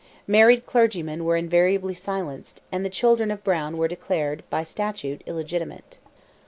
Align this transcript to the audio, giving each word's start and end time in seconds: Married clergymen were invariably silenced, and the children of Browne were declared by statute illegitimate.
Married 0.25 0.65
clergymen 0.65 1.23
were 1.25 1.35
invariably 1.35 1.93
silenced, 1.93 2.59
and 2.71 2.83
the 2.83 2.89
children 2.89 3.29
of 3.29 3.43
Browne 3.43 3.77
were 3.77 3.87
declared 3.87 4.41
by 4.49 4.63
statute 4.63 5.21
illegitimate. 5.27 5.99